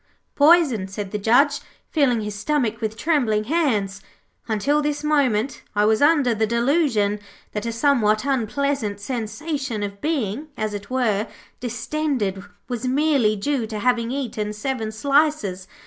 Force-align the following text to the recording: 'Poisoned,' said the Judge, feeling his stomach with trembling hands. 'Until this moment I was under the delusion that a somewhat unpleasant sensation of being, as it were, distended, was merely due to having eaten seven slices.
'Poisoned,' 0.33 0.89
said 0.89 1.11
the 1.11 1.19
Judge, 1.19 1.61
feeling 1.91 2.21
his 2.21 2.33
stomach 2.33 2.81
with 2.81 2.97
trembling 2.97 3.43
hands. 3.43 4.01
'Until 4.47 4.81
this 4.81 5.03
moment 5.03 5.61
I 5.75 5.85
was 5.85 6.01
under 6.01 6.33
the 6.33 6.47
delusion 6.47 7.19
that 7.51 7.67
a 7.67 7.71
somewhat 7.71 8.25
unpleasant 8.25 8.99
sensation 8.99 9.83
of 9.83 10.01
being, 10.01 10.47
as 10.57 10.73
it 10.73 10.89
were, 10.89 11.27
distended, 11.59 12.43
was 12.67 12.87
merely 12.87 13.35
due 13.35 13.67
to 13.67 13.77
having 13.77 14.09
eaten 14.09 14.53
seven 14.53 14.91
slices. 14.91 15.67